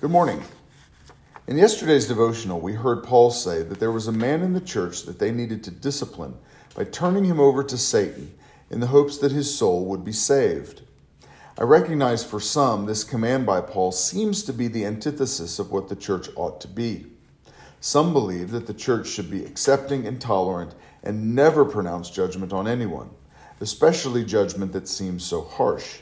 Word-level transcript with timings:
Good 0.00 0.10
morning. 0.10 0.42
In 1.46 1.58
yesterday's 1.58 2.08
devotional, 2.08 2.58
we 2.58 2.72
heard 2.72 3.04
Paul 3.04 3.30
say 3.30 3.62
that 3.62 3.78
there 3.78 3.92
was 3.92 4.08
a 4.08 4.12
man 4.12 4.40
in 4.40 4.54
the 4.54 4.60
church 4.62 5.02
that 5.02 5.18
they 5.18 5.30
needed 5.30 5.62
to 5.64 5.70
discipline 5.70 6.36
by 6.74 6.84
turning 6.84 7.24
him 7.26 7.38
over 7.38 7.62
to 7.62 7.76
Satan 7.76 8.32
in 8.70 8.80
the 8.80 8.86
hopes 8.86 9.18
that 9.18 9.30
his 9.30 9.54
soul 9.54 9.84
would 9.84 10.02
be 10.02 10.12
saved. 10.12 10.80
I 11.58 11.64
recognize 11.64 12.24
for 12.24 12.40
some 12.40 12.86
this 12.86 13.04
command 13.04 13.44
by 13.44 13.60
Paul 13.60 13.92
seems 13.92 14.42
to 14.44 14.54
be 14.54 14.68
the 14.68 14.86
antithesis 14.86 15.58
of 15.58 15.70
what 15.70 15.90
the 15.90 15.96
church 15.96 16.30
ought 16.34 16.62
to 16.62 16.68
be. 16.68 17.04
Some 17.80 18.14
believe 18.14 18.52
that 18.52 18.66
the 18.66 18.72
church 18.72 19.06
should 19.06 19.30
be 19.30 19.44
accepting 19.44 20.06
and 20.06 20.18
tolerant 20.18 20.74
and 21.02 21.34
never 21.34 21.66
pronounce 21.66 22.08
judgment 22.08 22.54
on 22.54 22.66
anyone, 22.66 23.10
especially 23.60 24.24
judgment 24.24 24.72
that 24.72 24.88
seems 24.88 25.26
so 25.26 25.42
harsh. 25.42 25.98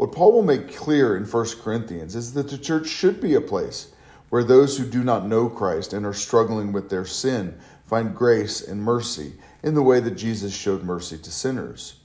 What 0.00 0.12
Paul 0.12 0.32
will 0.32 0.42
make 0.42 0.74
clear 0.74 1.14
in 1.14 1.26
1 1.26 1.46
Corinthians 1.62 2.16
is 2.16 2.32
that 2.32 2.48
the 2.48 2.56
church 2.56 2.88
should 2.88 3.20
be 3.20 3.34
a 3.34 3.40
place 3.42 3.92
where 4.30 4.42
those 4.42 4.78
who 4.78 4.86
do 4.86 5.04
not 5.04 5.26
know 5.26 5.50
Christ 5.50 5.92
and 5.92 6.06
are 6.06 6.14
struggling 6.14 6.72
with 6.72 6.88
their 6.88 7.04
sin 7.04 7.58
find 7.84 8.16
grace 8.16 8.66
and 8.66 8.82
mercy 8.82 9.34
in 9.62 9.74
the 9.74 9.82
way 9.82 10.00
that 10.00 10.12
Jesus 10.12 10.56
showed 10.56 10.84
mercy 10.84 11.18
to 11.18 11.30
sinners. 11.30 11.96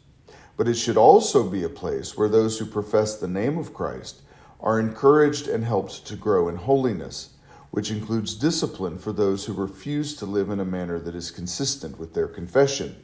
But 0.58 0.68
it 0.68 0.74
should 0.74 0.98
also 0.98 1.50
be 1.50 1.64
a 1.64 1.70
place 1.70 2.18
where 2.18 2.28
those 2.28 2.60
who 2.60 2.66
profess 2.66 3.16
the 3.16 3.30
name 3.30 3.58
of 3.58 3.74
Christ 3.74 4.24
are 4.60 4.78
encouraged 4.78 5.48
and 5.48 5.64
helped 5.64 6.06
to 6.08 6.18
grow 6.18 6.50
in 6.50 6.58
holiness, 6.58 7.30
which 7.72 7.92
includes 7.92 8.36
discipline 8.36 8.98
for 8.98 9.14
those 9.14 9.46
who 9.46 9.54
refuse 9.54 10.18
to 10.18 10.26
live 10.26 10.50
in 10.50 10.60
a 10.60 10.66
manner 10.66 11.00
that 11.00 11.16
is 11.16 11.32
consistent 11.32 11.98
with 11.98 12.14
their 12.14 12.28
confession. 12.28 12.98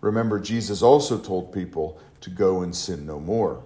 Remember, 0.00 0.40
Jesus 0.40 0.82
also 0.82 1.18
told 1.18 1.52
people 1.52 2.00
to 2.20 2.30
go 2.30 2.62
and 2.62 2.74
sin 2.74 3.06
no 3.06 3.20
more. 3.20 3.62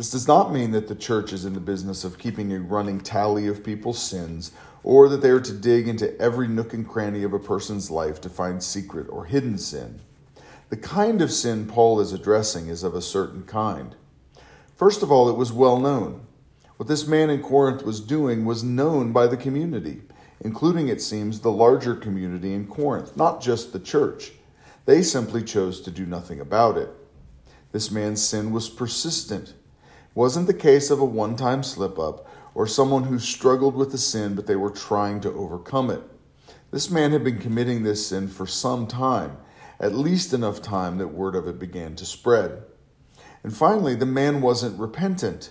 This 0.00 0.12
does 0.12 0.26
not 0.26 0.50
mean 0.50 0.70
that 0.70 0.88
the 0.88 0.94
church 0.94 1.30
is 1.30 1.44
in 1.44 1.52
the 1.52 1.60
business 1.60 2.04
of 2.04 2.16
keeping 2.18 2.54
a 2.54 2.58
running 2.58 3.02
tally 3.02 3.46
of 3.48 3.62
people's 3.62 4.02
sins 4.02 4.50
or 4.82 5.10
that 5.10 5.20
they 5.20 5.28
are 5.28 5.42
to 5.42 5.52
dig 5.52 5.88
into 5.88 6.18
every 6.18 6.48
nook 6.48 6.72
and 6.72 6.88
cranny 6.88 7.22
of 7.22 7.34
a 7.34 7.38
person's 7.38 7.90
life 7.90 8.18
to 8.22 8.30
find 8.30 8.62
secret 8.62 9.08
or 9.10 9.26
hidden 9.26 9.58
sin. 9.58 10.00
The 10.70 10.78
kind 10.78 11.20
of 11.20 11.30
sin 11.30 11.66
Paul 11.66 12.00
is 12.00 12.14
addressing 12.14 12.68
is 12.68 12.82
of 12.82 12.94
a 12.94 13.02
certain 13.02 13.42
kind. 13.42 13.94
First 14.74 15.02
of 15.02 15.12
all, 15.12 15.28
it 15.28 15.36
was 15.36 15.52
well 15.52 15.78
known. 15.78 16.26
What 16.78 16.88
this 16.88 17.06
man 17.06 17.28
in 17.28 17.42
Corinth 17.42 17.82
was 17.82 18.00
doing 18.00 18.46
was 18.46 18.64
known 18.64 19.12
by 19.12 19.26
the 19.26 19.36
community, 19.36 20.00
including, 20.40 20.88
it 20.88 21.02
seems, 21.02 21.40
the 21.40 21.52
larger 21.52 21.94
community 21.94 22.54
in 22.54 22.68
Corinth, 22.68 23.18
not 23.18 23.42
just 23.42 23.74
the 23.74 23.78
church. 23.78 24.32
They 24.86 25.02
simply 25.02 25.42
chose 25.42 25.78
to 25.82 25.90
do 25.90 26.06
nothing 26.06 26.40
about 26.40 26.78
it. 26.78 26.88
This 27.72 27.90
man's 27.90 28.24
sin 28.24 28.50
was 28.50 28.70
persistent 28.70 29.52
wasn't 30.14 30.46
the 30.46 30.54
case 30.54 30.90
of 30.90 31.00
a 31.00 31.04
one 31.04 31.36
time 31.36 31.62
slip 31.62 31.98
up 31.98 32.26
or 32.54 32.66
someone 32.66 33.04
who 33.04 33.18
struggled 33.18 33.74
with 33.74 33.92
the 33.92 33.98
sin 33.98 34.34
but 34.34 34.46
they 34.46 34.56
were 34.56 34.70
trying 34.70 35.20
to 35.20 35.32
overcome 35.32 35.90
it. 35.90 36.02
This 36.70 36.90
man 36.90 37.12
had 37.12 37.24
been 37.24 37.38
committing 37.38 37.82
this 37.82 38.06
sin 38.06 38.28
for 38.28 38.46
some 38.46 38.86
time, 38.86 39.38
at 39.80 39.94
least 39.94 40.32
enough 40.32 40.62
time 40.62 40.98
that 40.98 41.08
word 41.08 41.34
of 41.34 41.48
it 41.48 41.58
began 41.58 41.96
to 41.96 42.06
spread. 42.06 42.62
And 43.42 43.56
finally, 43.56 43.94
the 43.94 44.06
man 44.06 44.40
wasn't 44.40 44.78
repentant. 44.78 45.50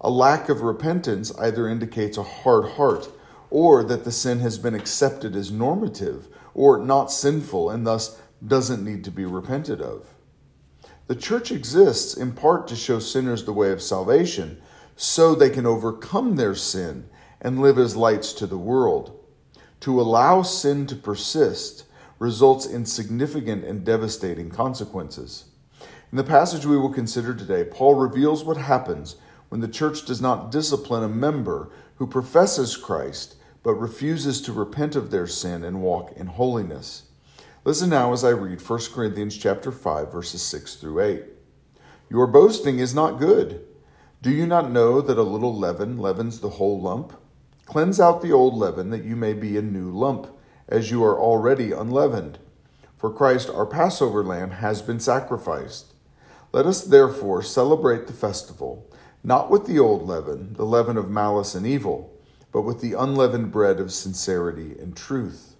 A 0.00 0.10
lack 0.10 0.48
of 0.48 0.60
repentance 0.60 1.34
either 1.38 1.68
indicates 1.68 2.16
a 2.16 2.22
hard 2.22 2.72
heart 2.72 3.08
or 3.50 3.82
that 3.84 4.04
the 4.04 4.12
sin 4.12 4.40
has 4.40 4.58
been 4.58 4.74
accepted 4.74 5.34
as 5.36 5.50
normative 5.50 6.28
or 6.54 6.78
not 6.78 7.10
sinful 7.10 7.70
and 7.70 7.86
thus 7.86 8.20
doesn't 8.44 8.84
need 8.84 9.04
to 9.04 9.10
be 9.10 9.24
repented 9.24 9.80
of. 9.80 10.14
The 11.12 11.20
church 11.20 11.52
exists 11.52 12.14
in 12.14 12.32
part 12.32 12.66
to 12.68 12.74
show 12.74 12.98
sinners 12.98 13.44
the 13.44 13.52
way 13.52 13.70
of 13.70 13.82
salvation 13.82 14.62
so 14.96 15.34
they 15.34 15.50
can 15.50 15.66
overcome 15.66 16.36
their 16.36 16.54
sin 16.54 17.06
and 17.38 17.60
live 17.60 17.76
as 17.76 17.94
lights 17.94 18.32
to 18.32 18.46
the 18.46 18.56
world. 18.56 19.22
To 19.80 20.00
allow 20.00 20.40
sin 20.40 20.86
to 20.86 20.96
persist 20.96 21.84
results 22.18 22.64
in 22.64 22.86
significant 22.86 23.62
and 23.62 23.84
devastating 23.84 24.48
consequences. 24.48 25.50
In 26.10 26.16
the 26.16 26.24
passage 26.24 26.64
we 26.64 26.78
will 26.78 26.94
consider 26.94 27.34
today, 27.34 27.64
Paul 27.64 27.96
reveals 27.96 28.42
what 28.42 28.56
happens 28.56 29.16
when 29.50 29.60
the 29.60 29.68
church 29.68 30.06
does 30.06 30.22
not 30.22 30.50
discipline 30.50 31.04
a 31.04 31.10
member 31.10 31.68
who 31.96 32.06
professes 32.06 32.74
Christ 32.74 33.36
but 33.62 33.74
refuses 33.74 34.40
to 34.40 34.52
repent 34.54 34.96
of 34.96 35.10
their 35.10 35.26
sin 35.26 35.62
and 35.62 35.82
walk 35.82 36.12
in 36.16 36.28
holiness. 36.28 37.02
Listen 37.64 37.90
now 37.90 38.12
as 38.12 38.24
I 38.24 38.30
read 38.30 38.60
1 38.60 38.80
Corinthians 38.92 39.38
chapter 39.38 39.70
5 39.70 40.10
verses 40.10 40.42
6 40.42 40.74
through 40.74 41.00
8. 41.00 41.22
Your 42.10 42.26
boasting 42.26 42.80
is 42.80 42.92
not 42.92 43.20
good. 43.20 43.64
Do 44.20 44.32
you 44.32 44.48
not 44.48 44.72
know 44.72 45.00
that 45.00 45.16
a 45.16 45.22
little 45.22 45.56
leaven 45.56 45.96
leavens 45.96 46.40
the 46.40 46.50
whole 46.50 46.80
lump? 46.80 47.12
Cleanse 47.64 48.00
out 48.00 48.20
the 48.20 48.32
old 48.32 48.54
leaven 48.54 48.90
that 48.90 49.04
you 49.04 49.14
may 49.14 49.32
be 49.32 49.56
a 49.56 49.62
new 49.62 49.92
lump, 49.92 50.26
as 50.68 50.90
you 50.90 51.04
are 51.04 51.16
already 51.16 51.70
unleavened. 51.70 52.40
For 52.98 53.12
Christ 53.12 53.48
our 53.48 53.66
Passover 53.66 54.24
lamb 54.24 54.50
has 54.50 54.82
been 54.82 54.98
sacrificed. 54.98 55.94
Let 56.50 56.66
us 56.66 56.82
therefore 56.82 57.44
celebrate 57.44 58.08
the 58.08 58.12
festival, 58.12 58.90
not 59.22 59.50
with 59.50 59.66
the 59.66 59.78
old 59.78 60.02
leaven, 60.02 60.54
the 60.54 60.66
leaven 60.66 60.96
of 60.96 61.10
malice 61.10 61.54
and 61.54 61.64
evil, 61.64 62.12
but 62.50 62.62
with 62.62 62.80
the 62.80 62.94
unleavened 62.94 63.52
bread 63.52 63.78
of 63.78 63.92
sincerity 63.92 64.76
and 64.80 64.96
truth. 64.96 65.51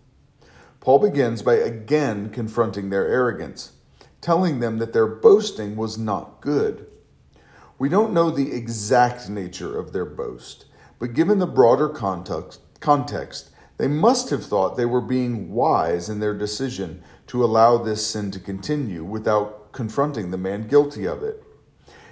Paul 0.83 0.99
begins 0.99 1.43
by 1.43 1.55
again 1.55 2.31
confronting 2.31 2.91
their 2.91 3.07
arrogance, 3.07 3.71
telling 4.21 4.59
them 4.59 4.79
that 4.79 4.93
their 4.93 5.07
boasting 5.07 5.77
was 5.77 5.97
not 5.97 6.41
good. 6.41 6.89
We 7.79 7.89
don't 7.89 8.13
know 8.13 8.31
the 8.31 8.53
exact 8.53 9.29
nature 9.29 9.79
of 9.79 9.93
their 9.93 10.05
boast, 10.05 10.65
but 10.99 11.15
given 11.15 11.39
the 11.39 11.47
broader 11.47 11.89
context, 11.89 12.63
context, 12.81 13.51
they 13.77 13.87
must 13.87 14.31
have 14.31 14.45
thought 14.45 14.77
they 14.77 14.85
were 14.85 15.01
being 15.01 15.53
wise 15.53 16.09
in 16.09 16.19
their 16.19 16.37
decision 16.37 17.01
to 17.29 17.45
allow 17.45 17.79
this 17.79 18.05
sin 18.05 18.33
to 18.33 18.41
continue 18.41 19.05
without 19.05 19.71
confronting 19.71 20.33
the 20.33 20.37
man 20.37 20.67
guilty 20.67 21.07
of 21.07 21.23
it. 21.23 21.45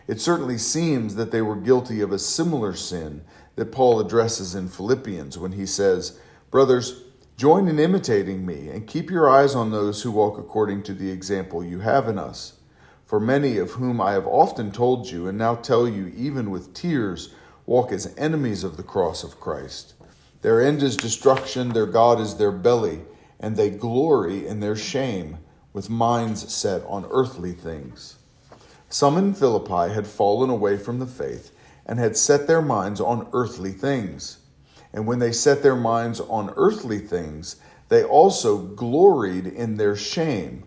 It 0.06 0.20
certainly 0.20 0.58
seems 0.58 1.16
that 1.16 1.32
they 1.32 1.42
were 1.42 1.56
guilty 1.56 2.00
of 2.00 2.12
a 2.12 2.20
similar 2.20 2.74
sin 2.74 3.22
that 3.56 3.72
Paul 3.72 3.98
addresses 3.98 4.54
in 4.54 4.68
Philippians 4.68 5.36
when 5.36 5.52
he 5.52 5.66
says, 5.66 6.20
Brothers, 6.52 7.02
Join 7.40 7.68
in 7.68 7.78
imitating 7.78 8.44
me, 8.44 8.68
and 8.68 8.86
keep 8.86 9.10
your 9.10 9.26
eyes 9.26 9.54
on 9.54 9.70
those 9.70 10.02
who 10.02 10.10
walk 10.10 10.36
according 10.36 10.82
to 10.82 10.92
the 10.92 11.10
example 11.10 11.64
you 11.64 11.78
have 11.78 12.06
in 12.06 12.18
us. 12.18 12.58
For 13.06 13.18
many 13.18 13.56
of 13.56 13.70
whom 13.70 13.98
I 13.98 14.12
have 14.12 14.26
often 14.26 14.70
told 14.70 15.10
you, 15.10 15.26
and 15.26 15.38
now 15.38 15.54
tell 15.54 15.88
you 15.88 16.12
even 16.14 16.50
with 16.50 16.74
tears, 16.74 17.32
walk 17.64 17.92
as 17.92 18.14
enemies 18.18 18.62
of 18.62 18.76
the 18.76 18.82
cross 18.82 19.24
of 19.24 19.40
Christ. 19.40 19.94
Their 20.42 20.60
end 20.60 20.82
is 20.82 20.98
destruction, 20.98 21.70
their 21.70 21.86
God 21.86 22.20
is 22.20 22.36
their 22.36 22.52
belly, 22.52 23.00
and 23.38 23.56
they 23.56 23.70
glory 23.70 24.46
in 24.46 24.60
their 24.60 24.76
shame, 24.76 25.38
with 25.72 25.88
minds 25.88 26.52
set 26.52 26.82
on 26.86 27.08
earthly 27.10 27.52
things. 27.52 28.16
Some 28.90 29.16
in 29.16 29.32
Philippi 29.32 29.94
had 29.94 30.06
fallen 30.06 30.50
away 30.50 30.76
from 30.76 30.98
the 30.98 31.06
faith 31.06 31.52
and 31.86 31.98
had 31.98 32.18
set 32.18 32.46
their 32.46 32.60
minds 32.60 33.00
on 33.00 33.28
earthly 33.32 33.72
things. 33.72 34.39
And 34.92 35.06
when 35.06 35.18
they 35.18 35.32
set 35.32 35.62
their 35.62 35.76
minds 35.76 36.20
on 36.20 36.52
earthly 36.56 36.98
things, 36.98 37.56
they 37.88 38.02
also 38.02 38.58
gloried 38.58 39.46
in 39.46 39.76
their 39.76 39.96
shame. 39.96 40.64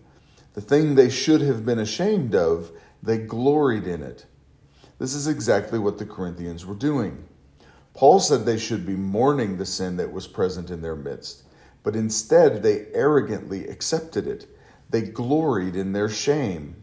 The 0.54 0.60
thing 0.60 0.94
they 0.94 1.10
should 1.10 1.40
have 1.40 1.66
been 1.66 1.78
ashamed 1.78 2.34
of, 2.34 2.70
they 3.02 3.18
gloried 3.18 3.86
in 3.86 4.02
it. 4.02 4.26
This 4.98 5.14
is 5.14 5.26
exactly 5.26 5.78
what 5.78 5.98
the 5.98 6.06
Corinthians 6.06 6.64
were 6.64 6.74
doing. 6.74 7.28
Paul 7.92 8.20
said 8.20 8.44
they 8.44 8.58
should 8.58 8.86
be 8.86 8.96
mourning 8.96 9.56
the 9.56 9.66
sin 9.66 9.96
that 9.96 10.12
was 10.12 10.26
present 10.26 10.70
in 10.70 10.82
their 10.82 10.96
midst, 10.96 11.44
but 11.82 11.94
instead 11.94 12.62
they 12.62 12.86
arrogantly 12.92 13.66
accepted 13.68 14.26
it. 14.26 14.46
They 14.90 15.02
gloried 15.02 15.76
in 15.76 15.92
their 15.92 16.08
shame. 16.08 16.76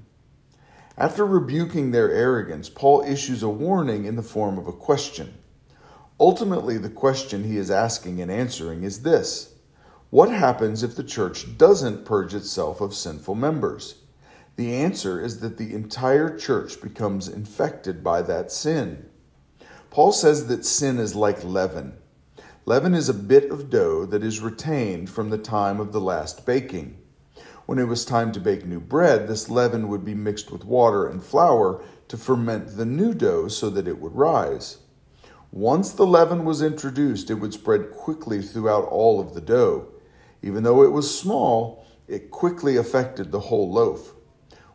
After 0.97 1.25
rebuking 1.25 1.91
their 1.91 2.12
arrogance, 2.12 2.69
Paul 2.69 3.03
issues 3.03 3.41
a 3.41 3.50
warning 3.50 4.06
in 4.06 4.16
the 4.16 4.24
form 4.24 4.57
of 4.57 4.68
a 4.68 4.74
question. 4.74 5.34
Ultimately, 6.22 6.78
the 6.78 6.88
question 6.88 7.45
he 7.45 7.57
is 7.57 7.72
asking 7.72 8.22
and 8.22 8.30
answering 8.30 8.84
is 8.84 9.01
this 9.01 9.56
What 10.12 10.30
happens 10.30 10.84
if 10.84 10.95
the 10.95 11.04
church 11.04 11.57
doesn't 11.57 12.06
purge 12.06 12.36
itself 12.36 12.80
of 12.80 12.94
sinful 12.94 13.34
members? 13.34 14.04
The 14.56 14.72
answer 14.75 15.19
is 15.19 15.40
that 15.40 15.57
the 15.57 15.74
entire 15.74 16.38
church 16.38 16.80
becomes 16.80 17.28
infected 17.28 18.04
by 18.04 18.22
that 18.22 18.51
sin. 18.51 19.10
Paul 19.90 20.12
says 20.12 20.45
that 20.45 20.63
sin 20.63 21.00
is 21.00 21.16
like 21.16 21.44
leaven. 21.44 21.94
Leaven 22.68 22.94
is 22.94 23.10
a 23.10 23.16
bit 23.16 23.50
of 23.50 23.72
dough 23.72 24.06
that 24.06 24.24
is 24.24 24.42
retained 24.42 25.10
from 25.10 25.31
the 25.31 25.40
time 25.40 25.80
of 25.80 25.92
the 25.92 26.01
last 26.01 26.45
baking. 26.45 27.00
When 27.66 27.80
it 27.80 27.88
was 27.88 28.06
time 28.06 28.31
to 28.34 28.40
bake 28.40 28.63
new 28.63 28.80
bread, 28.80 29.28
this 29.28 29.50
leaven 29.50 29.88
would 29.88 30.06
be 30.06 30.13
mixed 30.13 30.51
with 30.51 30.66
water 30.66 31.07
and 31.07 31.24
flour 31.24 31.84
to 32.10 32.16
ferment 32.16 32.78
the 32.78 32.86
new 32.86 33.16
dough 33.16 33.48
so 33.48 33.72
that 33.72 33.88
it 33.88 34.00
would 34.00 34.13
rise. 34.13 34.78
Once 35.51 35.92
the 35.92 36.06
leaven 36.06 36.45
was 36.45 36.62
introduced, 36.62 37.30
it 37.30 37.33
would 37.33 37.53
spread 37.53 37.92
quickly 37.92 38.42
throughout 38.42 38.86
all 38.86 39.19
of 39.19 39.33
the 39.33 39.42
dough. 39.42 39.86
Even 40.42 40.63
though 40.63 40.81
it 40.81 40.92
was 40.92 41.19
small, 41.19 41.86
it 42.07 42.31
quickly 42.31 42.77
affected 42.77 43.31
the 43.31 43.39
whole 43.42 43.69
loaf. 43.69 44.13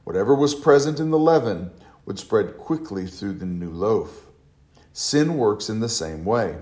Whatever 0.05 0.35
was 0.35 0.55
present 0.55 1.01
in 1.01 1.11
the 1.11 1.19
leaven 1.19 1.71
would 2.05 2.19
spread 2.19 2.59
quickly 2.59 3.07
through 3.07 3.33
the 3.33 3.47
new 3.47 3.71
loaf. 3.71 4.27
Sin 4.93 5.39
works 5.39 5.71
in 5.71 5.81
the 5.81 5.89
same 5.89 6.27
way. 6.27 6.59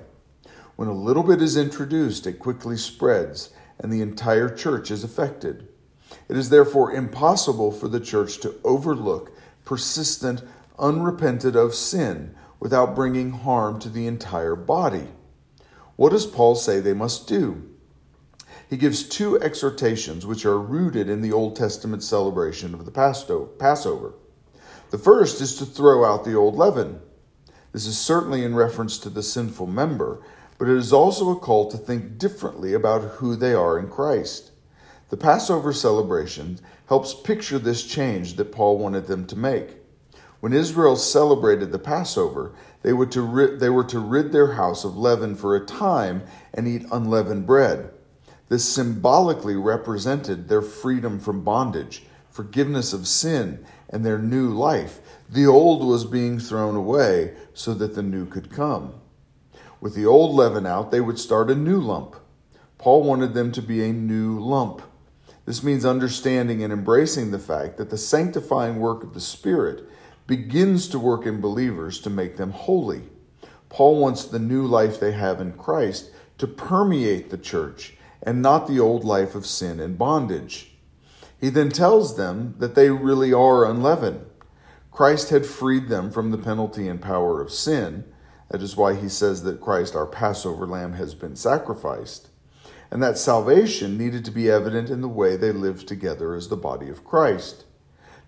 When 0.76 0.88
a 0.88 0.92
little 0.92 1.24
bit 1.24 1.42
is 1.42 1.56
introduced, 1.56 2.24
it 2.26 2.38
quickly 2.38 2.76
spreads, 2.76 3.50
and 3.80 3.92
the 3.92 4.00
entire 4.00 4.48
church 4.48 4.92
is 4.92 5.02
affected. 5.02 5.66
It 6.28 6.36
is 6.36 6.50
therefore 6.50 6.92
impossible 6.92 7.72
for 7.72 7.88
the 7.88 8.00
church 8.00 8.38
to 8.40 8.54
overlook 8.62 9.36
persistent, 9.64 10.42
unrepented 10.78 11.56
of 11.56 11.74
sin 11.74 12.34
without 12.60 12.94
bringing 12.94 13.30
harm 13.30 13.78
to 13.80 13.88
the 13.88 14.06
entire 14.06 14.56
body. 14.56 15.08
What 15.96 16.10
does 16.10 16.26
Paul 16.26 16.54
say 16.54 16.80
they 16.80 16.94
must 16.94 17.28
do? 17.28 17.70
He 18.68 18.76
gives 18.76 19.08
two 19.08 19.40
exhortations 19.40 20.26
which 20.26 20.44
are 20.44 20.58
rooted 20.58 21.08
in 21.08 21.20
the 21.20 21.32
Old 21.32 21.54
Testament 21.54 22.02
celebration 22.02 22.74
of 22.74 22.84
the 22.84 22.90
Passover. 22.90 24.14
The 24.90 24.98
first 24.98 25.40
is 25.40 25.56
to 25.56 25.66
throw 25.66 26.04
out 26.04 26.24
the 26.24 26.34
old 26.34 26.56
leaven. 26.56 27.00
This 27.72 27.86
is 27.86 27.98
certainly 27.98 28.44
in 28.44 28.54
reference 28.54 28.98
to 28.98 29.10
the 29.10 29.22
sinful 29.22 29.66
member, 29.66 30.22
but 30.58 30.68
it 30.68 30.76
is 30.76 30.92
also 30.92 31.30
a 31.30 31.38
call 31.38 31.70
to 31.70 31.76
think 31.76 32.18
differently 32.18 32.72
about 32.74 33.02
who 33.02 33.36
they 33.36 33.52
are 33.52 33.78
in 33.78 33.88
Christ. 33.88 34.52
The 35.10 35.16
Passover 35.16 35.72
celebration 35.72 36.58
helps 36.88 37.14
picture 37.14 37.58
this 37.58 37.84
change 37.84 38.34
that 38.34 38.52
Paul 38.52 38.78
wanted 38.78 39.06
them 39.06 39.26
to 39.26 39.36
make. 39.36 39.76
When 40.40 40.52
Israel 40.52 40.96
celebrated 40.96 41.72
the 41.72 41.78
Passover, 41.78 42.52
they 42.82 42.92
were, 42.92 43.06
to 43.06 43.22
rid, 43.22 43.60
they 43.60 43.70
were 43.70 43.84
to 43.84 43.98
rid 43.98 44.32
their 44.32 44.52
house 44.52 44.84
of 44.84 44.96
leaven 44.96 45.36
for 45.36 45.56
a 45.56 45.64
time 45.64 46.22
and 46.52 46.68
eat 46.68 46.86
unleavened 46.92 47.46
bread. 47.46 47.90
This 48.48 48.64
symbolically 48.64 49.56
represented 49.56 50.48
their 50.48 50.62
freedom 50.62 51.18
from 51.18 51.44
bondage, 51.44 52.04
forgiveness 52.30 52.92
of 52.92 53.06
sin, 53.06 53.64
and 53.88 54.04
their 54.04 54.18
new 54.18 54.48
life. 54.48 55.00
The 55.30 55.46
old 55.46 55.82
was 55.82 56.04
being 56.04 56.38
thrown 56.38 56.76
away 56.76 57.34
so 57.54 57.72
that 57.74 57.94
the 57.94 58.02
new 58.02 58.26
could 58.26 58.50
come. 58.50 58.94
With 59.80 59.94
the 59.94 60.06
old 60.06 60.34
leaven 60.34 60.66
out, 60.66 60.90
they 60.90 61.00
would 61.00 61.18
start 61.18 61.50
a 61.50 61.54
new 61.54 61.80
lump. 61.80 62.16
Paul 62.76 63.02
wanted 63.02 63.34
them 63.34 63.50
to 63.52 63.62
be 63.62 63.82
a 63.82 63.92
new 63.92 64.38
lump. 64.38 64.82
This 65.46 65.62
means 65.62 65.84
understanding 65.84 66.62
and 66.62 66.72
embracing 66.72 67.30
the 67.30 67.38
fact 67.38 67.76
that 67.76 67.90
the 67.90 67.98
sanctifying 67.98 68.76
work 68.76 69.02
of 69.02 69.14
the 69.14 69.20
Spirit 69.20 69.88
begins 70.26 70.88
to 70.88 70.98
work 70.98 71.26
in 71.26 71.40
believers 71.40 72.00
to 72.00 72.10
make 72.10 72.36
them 72.36 72.50
holy. 72.50 73.02
Paul 73.68 73.98
wants 73.98 74.24
the 74.24 74.38
new 74.38 74.66
life 74.66 74.98
they 74.98 75.12
have 75.12 75.40
in 75.40 75.52
Christ 75.52 76.10
to 76.38 76.46
permeate 76.46 77.30
the 77.30 77.38
church 77.38 77.94
and 78.22 78.40
not 78.40 78.66
the 78.66 78.80
old 78.80 79.04
life 79.04 79.34
of 79.34 79.46
sin 79.46 79.80
and 79.80 79.98
bondage. 79.98 80.76
He 81.38 81.50
then 81.50 81.70
tells 81.70 82.16
them 82.16 82.54
that 82.58 82.74
they 82.74 82.88
really 82.88 83.32
are 83.32 83.64
unleavened. 83.64 84.24
Christ 84.90 85.30
had 85.30 85.44
freed 85.44 85.88
them 85.88 86.10
from 86.10 86.30
the 86.30 86.38
penalty 86.38 86.88
and 86.88 87.02
power 87.02 87.40
of 87.40 87.50
sin. 87.50 88.04
That 88.48 88.62
is 88.62 88.76
why 88.76 88.94
he 88.94 89.08
says 89.08 89.42
that 89.42 89.60
Christ, 89.60 89.94
our 89.96 90.06
Passover 90.06 90.66
lamb, 90.66 90.94
has 90.94 91.14
been 91.14 91.36
sacrificed. 91.36 92.28
And 92.90 93.02
that 93.02 93.18
salvation 93.18 93.98
needed 93.98 94.24
to 94.24 94.30
be 94.30 94.48
evident 94.48 94.88
in 94.88 95.00
the 95.00 95.08
way 95.08 95.36
they 95.36 95.50
lived 95.50 95.88
together 95.88 96.34
as 96.34 96.48
the 96.48 96.56
body 96.56 96.88
of 96.88 97.04
Christ. 97.04 97.64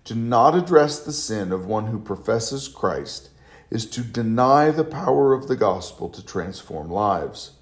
To 0.07 0.15
not 0.15 0.55
address 0.55 0.99
the 0.99 1.11
sin 1.11 1.51
of 1.51 1.65
one 1.65 1.87
who 1.87 1.99
professes 1.99 2.69
Christ 2.69 3.29
is 3.69 3.85
to 3.87 3.99
deny 3.99 4.71
the 4.71 4.85
power 4.85 5.33
of 5.33 5.49
the 5.49 5.55
gospel 5.57 6.07
to 6.11 6.25
transform 6.25 6.89
lives. 6.89 7.57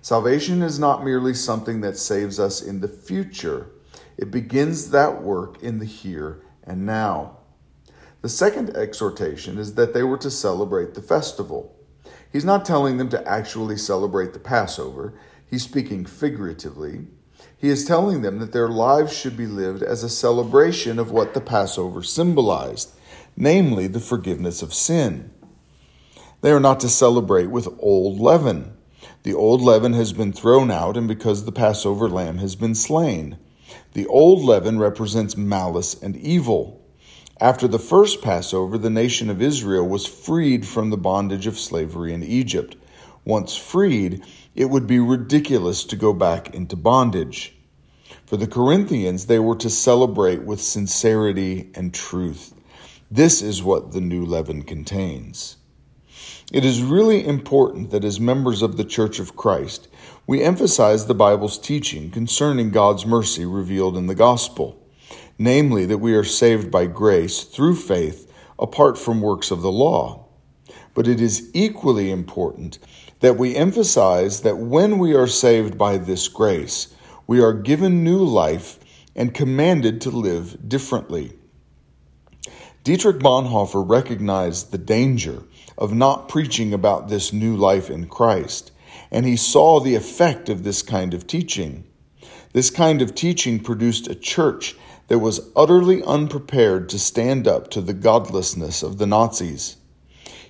Salvation 0.00 0.62
is 0.62 0.78
not 0.78 1.04
merely 1.04 1.34
something 1.34 1.82
that 1.82 1.98
saves 1.98 2.40
us 2.40 2.62
in 2.62 2.80
the 2.80 2.88
future, 2.88 3.72
it 4.16 4.30
begins 4.30 4.90
that 4.90 5.20
work 5.22 5.62
in 5.62 5.80
the 5.80 5.84
here 5.84 6.40
and 6.64 6.86
now. 6.86 7.36
The 8.22 8.30
second 8.30 8.74
exhortation 8.74 9.58
is 9.58 9.74
that 9.74 9.92
they 9.92 10.02
were 10.02 10.16
to 10.16 10.30
celebrate 10.30 10.94
the 10.94 11.02
festival. 11.02 11.76
He's 12.32 12.42
not 12.42 12.64
telling 12.64 12.96
them 12.96 13.10
to 13.10 13.28
actually 13.28 13.76
celebrate 13.76 14.32
the 14.32 14.38
Passover, 14.38 15.12
he's 15.44 15.64
speaking 15.64 16.06
figuratively. 16.06 17.08
He 17.62 17.68
is 17.68 17.84
telling 17.84 18.22
them 18.22 18.40
that 18.40 18.50
their 18.50 18.68
lives 18.68 19.16
should 19.16 19.36
be 19.36 19.46
lived 19.46 19.84
as 19.84 20.02
a 20.02 20.08
celebration 20.08 20.98
of 20.98 21.12
what 21.12 21.32
the 21.32 21.40
Passover 21.40 22.02
symbolized, 22.02 22.90
namely 23.36 23.86
the 23.86 24.00
forgiveness 24.00 24.62
of 24.62 24.74
sin. 24.74 25.30
They 26.40 26.50
are 26.50 26.58
not 26.58 26.80
to 26.80 26.88
celebrate 26.88 27.46
with 27.46 27.68
old 27.78 28.18
leaven. 28.18 28.76
The 29.22 29.34
old 29.34 29.62
leaven 29.62 29.92
has 29.92 30.12
been 30.12 30.32
thrown 30.32 30.72
out, 30.72 30.96
and 30.96 31.06
because 31.06 31.44
the 31.44 31.52
Passover 31.52 32.08
lamb 32.08 32.38
has 32.38 32.56
been 32.56 32.74
slain. 32.74 33.38
The 33.92 34.08
old 34.08 34.42
leaven 34.42 34.80
represents 34.80 35.36
malice 35.36 35.94
and 36.02 36.16
evil. 36.16 36.84
After 37.40 37.68
the 37.68 37.78
first 37.78 38.22
Passover, 38.22 38.76
the 38.76 38.90
nation 38.90 39.30
of 39.30 39.40
Israel 39.40 39.86
was 39.88 40.04
freed 40.04 40.66
from 40.66 40.90
the 40.90 40.96
bondage 40.96 41.46
of 41.46 41.60
slavery 41.60 42.12
in 42.12 42.24
Egypt. 42.24 42.74
Once 43.24 43.56
freed, 43.56 44.20
it 44.54 44.66
would 44.66 44.86
be 44.86 44.98
ridiculous 44.98 45.84
to 45.84 45.96
go 45.96 46.12
back 46.12 46.54
into 46.54 46.76
bondage. 46.76 47.56
For 48.26 48.36
the 48.36 48.46
Corinthians, 48.46 49.26
they 49.26 49.38
were 49.38 49.56
to 49.56 49.70
celebrate 49.70 50.44
with 50.44 50.60
sincerity 50.60 51.70
and 51.74 51.92
truth. 51.92 52.54
This 53.10 53.42
is 53.42 53.62
what 53.62 53.92
the 53.92 54.00
new 54.00 54.24
leaven 54.24 54.62
contains. 54.62 55.56
It 56.52 56.64
is 56.64 56.82
really 56.82 57.26
important 57.26 57.90
that 57.90 58.04
as 58.04 58.20
members 58.20 58.62
of 58.62 58.76
the 58.76 58.84
Church 58.84 59.18
of 59.18 59.36
Christ, 59.36 59.88
we 60.26 60.42
emphasize 60.42 61.06
the 61.06 61.14
Bible's 61.14 61.58
teaching 61.58 62.10
concerning 62.10 62.70
God's 62.70 63.06
mercy 63.06 63.44
revealed 63.44 63.96
in 63.96 64.06
the 64.06 64.14
gospel, 64.14 64.82
namely 65.38 65.86
that 65.86 65.98
we 65.98 66.14
are 66.14 66.24
saved 66.24 66.70
by 66.70 66.86
grace 66.86 67.44
through 67.44 67.76
faith 67.76 68.30
apart 68.58 68.98
from 68.98 69.20
works 69.20 69.50
of 69.50 69.62
the 69.62 69.72
law. 69.72 70.21
But 70.94 71.08
it 71.08 71.20
is 71.20 71.50
equally 71.54 72.10
important 72.10 72.78
that 73.20 73.38
we 73.38 73.56
emphasize 73.56 74.42
that 74.42 74.58
when 74.58 74.98
we 74.98 75.14
are 75.14 75.26
saved 75.26 75.78
by 75.78 75.96
this 75.96 76.28
grace, 76.28 76.94
we 77.26 77.40
are 77.40 77.52
given 77.52 78.04
new 78.04 78.22
life 78.24 78.78
and 79.14 79.32
commanded 79.32 80.00
to 80.02 80.10
live 80.10 80.68
differently. 80.68 81.32
Dietrich 82.84 83.18
Bonhoeffer 83.18 83.88
recognized 83.88 84.72
the 84.72 84.78
danger 84.78 85.44
of 85.78 85.94
not 85.94 86.28
preaching 86.28 86.74
about 86.74 87.08
this 87.08 87.32
new 87.32 87.56
life 87.56 87.88
in 87.88 88.08
Christ, 88.08 88.72
and 89.10 89.24
he 89.24 89.36
saw 89.36 89.78
the 89.78 89.94
effect 89.94 90.48
of 90.48 90.64
this 90.64 90.82
kind 90.82 91.14
of 91.14 91.26
teaching. 91.26 91.84
This 92.52 92.70
kind 92.70 93.00
of 93.00 93.14
teaching 93.14 93.60
produced 93.60 94.08
a 94.08 94.14
church 94.14 94.74
that 95.08 95.20
was 95.20 95.48
utterly 95.54 96.02
unprepared 96.02 96.88
to 96.88 96.98
stand 96.98 97.46
up 97.46 97.70
to 97.70 97.80
the 97.80 97.94
godlessness 97.94 98.82
of 98.82 98.98
the 98.98 99.06
Nazis. 99.06 99.76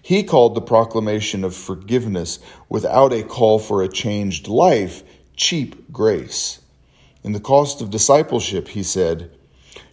He 0.02 0.24
called 0.24 0.56
the 0.56 0.60
proclamation 0.60 1.44
of 1.44 1.54
forgiveness 1.54 2.40
without 2.68 3.12
a 3.12 3.22
call 3.22 3.60
for 3.60 3.82
a 3.82 3.88
changed 3.88 4.48
life 4.48 5.04
cheap 5.36 5.90
grace. 5.92 6.60
In 7.22 7.32
the 7.32 7.40
cost 7.40 7.80
of 7.80 7.90
discipleship, 7.90 8.68
he 8.68 8.82
said, 8.82 9.30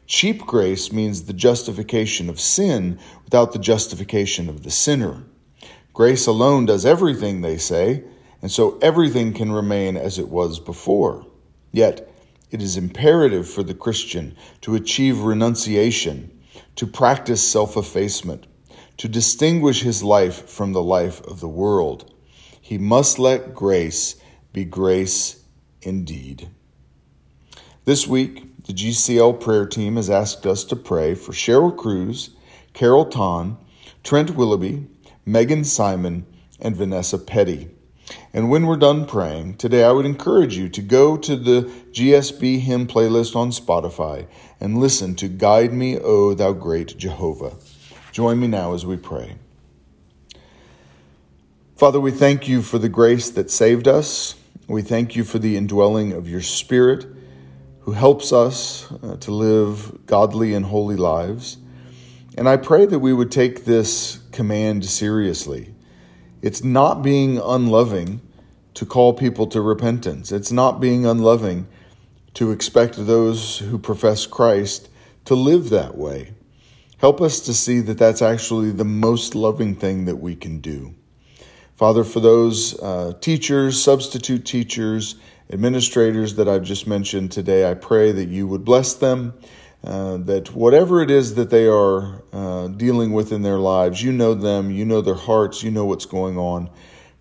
cheap 0.08 0.46
grace 0.48 0.92
means 0.92 1.24
the 1.24 1.34
justification 1.34 2.28
of 2.28 2.39
sin 2.39 3.00
without 3.24 3.54
the 3.54 3.60
justification 3.60 4.50
of 4.50 4.63
the 4.63 4.72
sinner. 4.72 5.24
Grace 5.94 6.25
alone 6.25 6.66
does 6.66 6.86
everything, 6.86 7.42
they 7.42 7.58
say, 7.58 8.04
and 8.42 8.51
so 8.51 8.80
everything 8.82 9.34
can 9.34 9.51
remain 9.51 9.96
as 9.96 10.18
it 10.18 10.30
was 10.30 10.60
before. 10.60 11.25
Yet, 11.72 12.10
it 12.50 12.63
is 12.63 12.78
imperative 12.78 13.48
for 13.48 13.62
the 13.62 13.75
Christian 13.75 14.36
to 14.62 14.74
achieve 14.74 15.22
renunciation, 15.22 16.32
to 16.78 16.88
practice 16.88 17.48
self 17.48 17.78
effacement, 17.78 18.48
to 19.00 19.08
distinguish 19.08 19.82
his 19.82 20.03
life 20.03 20.50
from 20.50 20.74
the 20.74 20.84
life 20.84 21.22
of 21.25 21.39
the 21.39 21.48
world. 21.48 22.13
He 22.62 22.77
must 22.77 23.18
let 23.18 23.53
grace 23.53 24.18
be 24.51 24.65
grace 24.65 25.41
indeed. 25.82 26.50
This 27.86 28.06
week, 28.06 28.65
the 28.65 28.74
GCL 28.74 29.39
prayer 29.39 29.65
team 29.65 29.96
has 29.96 30.10
asked 30.10 30.46
us 30.46 30.65
to 30.65 30.75
pray 30.75 31.15
for 31.15 31.32
Cheryl 31.32 31.75
Cruz, 31.75 32.32
Carol 32.74 33.06
Ton, 33.06 33.58
Trent 34.03 34.32
Willoughby, 34.32 34.86
Megan 35.25 35.63
Simon, 35.63 36.25
and 36.60 36.75
Vanessa 36.75 37.18
Petty. 37.18 37.70
And 38.34 38.50
when 38.50 38.65
we're 38.65 38.75
done 38.75 39.06
praying, 39.06 39.56
today 39.58 39.86
I 39.86 39.94
would 39.94 40.06
encourage 40.06 40.58
you 40.58 40.68
to 40.70 40.82
go 40.82 41.15
to 41.15 41.38
the 41.38 41.62
GSB 41.91 42.60
hymn 42.60 42.86
playlist 42.86 43.34
on 43.34 43.51
Spotify 43.51 44.27
and 44.60 44.77
listen 44.77 45.15
to 45.15 45.29
Guide 45.29 45.72
Me, 45.72 45.98
O 45.98 46.34
Thou 46.34 46.51
Great 46.51 46.98
Jehovah. 46.98 47.56
Join 48.12 48.39
me 48.39 48.48
now 48.48 48.74
as 48.74 48.86
we 48.86 48.98
pray. 48.98 49.36
Father, 51.75 52.00
we 52.00 52.12
thank 52.12 52.48
you 52.48 52.62
for 52.62 52.78
the 52.78 52.89
grace 52.89 53.30
that 53.30 53.51
saved 53.51 53.88
us. 53.88 54.36
We 54.68 54.82
thank 54.82 55.16
you 55.16 55.24
for 55.24 55.39
the 55.39 55.56
indwelling 55.56 56.12
of 56.12 56.28
your 56.28 56.42
Spirit 56.42 57.06
who 57.82 57.92
helps 57.92 58.34
us 58.34 58.92
uh, 58.92 59.16
to 59.18 59.32
live 59.32 60.06
godly 60.06 60.54
and 60.54 60.66
holy 60.66 60.96
lives. 60.96 61.58
And 62.38 62.50
I 62.50 62.58
pray 62.58 62.86
that 62.86 63.00
we 63.00 63.13
would 63.13 63.32
take 63.32 63.66
this 63.66 64.20
command 64.32 64.86
seriously. 64.86 65.74
It's 66.42 66.63
not 66.63 67.01
being 67.01 67.38
unloving 67.38 68.22
to 68.74 68.86
call 68.86 69.13
people 69.13 69.48
to 69.48 69.62
repentance, 69.62 70.32
it's 70.32 70.51
not 70.51 70.80
being 70.80 71.06
unloving 71.06 71.68
to 72.36 72.51
expect 72.51 72.96
those 72.96 73.60
who 73.60 73.78
profess 73.78 74.25
Christ 74.25 74.89
to 75.25 75.36
live 75.36 75.70
that 75.70 75.98
way. 75.98 76.34
Help 77.00 77.22
us 77.22 77.39
to 77.39 77.53
see 77.53 77.79
that 77.79 77.98
that's 77.98 78.22
actually 78.22 78.72
the 78.72 78.84
most 78.84 79.34
loving 79.34 79.74
thing 79.74 80.03
that 80.03 80.18
we 80.18 80.36
can 80.36 80.60
do. 80.60 80.94
Father, 81.77 82.03
for 82.03 82.20
those 82.20 82.77
uh, 82.82 83.13
teachers, 83.22 83.82
substitute 83.82 84.46
teachers, 84.46 85.15
administrators 85.50 86.36
that 86.36 86.50
I've 86.50 86.63
just 86.63 86.88
mentioned 86.88 87.32
today, 87.32 87.72
I 87.72 87.75
pray 87.75 88.12
that 88.12 88.27
you 88.27 88.48
would 88.48 88.65
bless 88.65 88.96
them, 88.96 89.34
uh, 89.82 90.18
that 90.18 90.53
whatever 90.53 91.01
it 91.01 91.10
is 91.10 91.36
that 91.36 91.50
they 91.50 91.68
are 91.68 92.22
uh, 92.34 92.68
dealing 92.68 93.13
with 93.13 93.32
in 93.32 93.44
their 93.44 93.60
lives, 93.60 94.03
you 94.03 94.12
know 94.12 94.34
them, 94.34 94.70
you 94.70 94.84
know 94.84 95.00
their 95.00 95.15
hearts, 95.15 95.63
you 95.63 95.72
know 95.72 95.86
what's 95.86 96.06
going 96.06 96.38
on. 96.38 96.70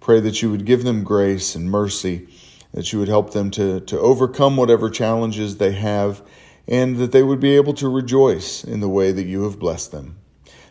Pray 0.01 0.19
that 0.19 0.43
you 0.43 0.51
would 0.51 0.65
give 0.65 0.83
them 0.83 1.05
grace 1.05 1.55
and 1.55 1.71
mercy, 1.71 2.27
that 2.75 2.93
you 2.93 2.99
would 2.99 3.07
help 3.07 3.33
them 3.33 3.53
to, 3.53 3.79
to 3.83 3.97
overcome 4.01 4.57
whatever 4.57 4.91
challenges 4.91 5.59
they 5.59 5.71
have, 5.71 6.21
and 6.69 6.99
that 6.99 7.13
they 7.13 7.23
would 7.23 7.41
be 7.41 7.57
able 7.57 7.73
to 7.73 7.89
rejoice 7.89 8.63
in 8.63 8.81
the 8.81 8.89
way 8.89 9.11
that 9.11 9.25
you 9.25 9.43
have 9.45 9.59
blessed 9.59 9.91
them. 9.91 10.19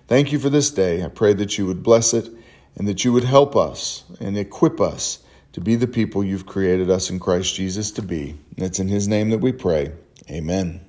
Thank 0.07 0.31
you 0.31 0.39
for 0.39 0.49
this 0.49 0.69
day. 0.69 1.03
I 1.03 1.09
pray 1.09 1.33
that 1.33 1.57
you 1.57 1.65
would 1.65 1.83
bless 1.83 2.13
it 2.13 2.29
and 2.75 2.87
that 2.87 3.03
you 3.03 3.11
would 3.11 3.23
help 3.23 3.55
us 3.55 4.05
and 4.19 4.37
equip 4.37 4.79
us 4.79 5.19
to 5.53 5.59
be 5.59 5.75
the 5.75 5.87
people 5.87 6.23
you've 6.23 6.45
created 6.45 6.89
us 6.89 7.09
in 7.09 7.19
Christ 7.19 7.55
Jesus 7.55 7.89
to 7.91 8.03
be. 8.03 8.37
And 8.55 8.65
it's 8.65 8.79
in 8.79 8.87
his 8.87 9.07
name 9.07 9.31
that 9.31 9.39
we 9.39 9.51
pray. 9.51 9.91
Amen. 10.29 10.86